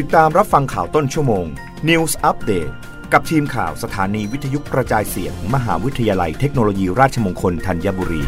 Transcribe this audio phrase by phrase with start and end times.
[0.00, 1.46] ติดตามรับฟังข่าวต้นชั่วโมง
[1.88, 2.72] News Update
[3.12, 8.22] กับทีมข่าวสถานีวิทยุกระจายเสียง มหาวิทยาลัยเทคโนโลยีราชมงคลธัญบุรี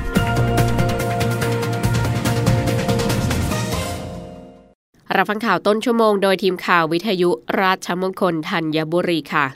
[5.17, 7.31] รับฟังข่าวต้นชั่วโมงโดยทีมข่าววิทยุ
[7.63, 9.47] ราชมงคลธัญบุรีค่ะ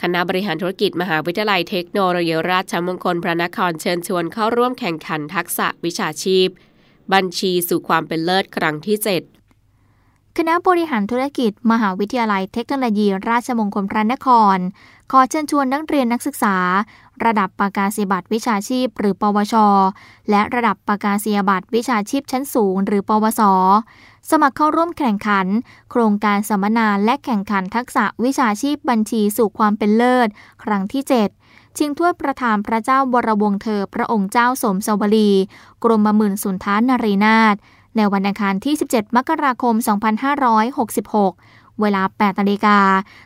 [0.00, 6.48] คณะบริหารธุรกิจมหาวิทยาลัยเทคโนโลยีราชมงคลพระนครเชิญชวนเข้าร่วมแข่งขันทักษะวิชาชีพ
[7.12, 9.41] บัญชีสู่ความเป็นเลิศครั้งที่ 7
[10.38, 14.58] คณะบริหารธุรกิจ มหาวิทยาลัยเทคโนโลยี ราชมงคลพระนคร
[15.12, 16.56] ขอเชิญชวนนักเรียนนักศึกษา
[17.24, 19.54] ระดับประกาศียบัตรวิชาชีพ หรือ ปวช
[20.30, 23.42] และระดับประกาศียบัตรวิชาชีพชั้นสูง หรือ ปวส
[24.30, 25.46] สมัครเข้าร่วมแข่งขัน
[25.90, 30.28] โครงการสัมมนาและแข่งขันทักษะวิชาชีพบัญชีสู่ความเป็นเลิศ
[30.62, 31.02] ครั้งที่
[31.40, 35.30] 7ชิงถ้วยประธานพระเจ้าวรวงเธอ พระองค์เจ้าสมสวลี
[35.84, 37.56] กรมหมื่นสุนทานนรีนาถ
[37.96, 39.74] ในวันอังคารที่ 17 มกราคม
[40.96, 42.78] 2566 เวลา 8 นาฬิกา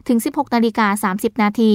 [0.09, 1.75] ถึง 16 นาฬิกา 30 นาที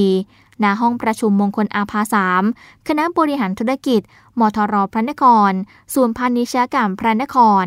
[0.63, 2.43] ณห้องประชุมมงคลอาภาสาม
[2.87, 4.01] คณะบริหารธุรกิจ
[4.39, 5.51] มทรพระนคร
[5.93, 7.65] ศูนย์พาณิชยกรรมพระนคร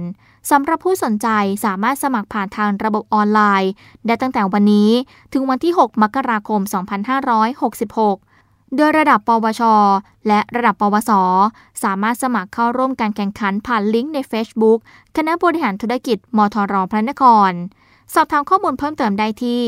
[0.51, 1.29] สำหรับผู้สนใจ
[1.65, 3.73] สามารถสมัครผ่านทางระบบออนไลน์
[4.07, 4.91] ได้ตั้งแต่วันนี้
[5.33, 6.61] ถึงวันที่ 6 มกราคม
[7.45, 8.34] 2566
[8.77, 9.63] โดยระดับปวช
[10.29, 11.13] และระดับปวส
[11.83, 14.79] สามารถสมัครเข้าร่วมการแข่งขันผ่านลิงก์ใน Facebook
[15.17, 17.53] คณะบริหารธุรกิจ มทรพระนคร
[18.15, 19.63] สอบถามข้อมูลเพิ่มเติมได้ที่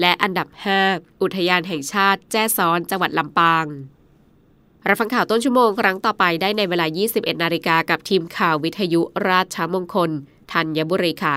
[0.00, 0.48] และอันดับ
[0.84, 3.66] 5 อุทยานแห่งชาติแจ้ซ้อนจังหวัดลำปาง
[4.88, 10.10] รับฟังข่าวต้นชั่วโมงครั้งต่อไปได้ในเวลา 21 นาฬิกากับทีมข่าววิทยุราชมงคล
[10.52, 11.36] ธัญบุรีค่ะ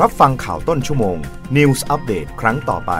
[0.00, 1.16] รับฟังข่าวต้นชั่วโมง
[1.56, 2.92] News อัปเดตครั้งต่อไป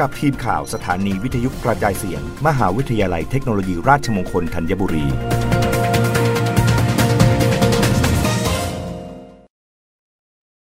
[0.00, 5.06] กับทีมข่าวสถานีวิทยุกระจายเสียง มหาวิทยาลัยเทคโนโลยีราชมงคลธัญบุรี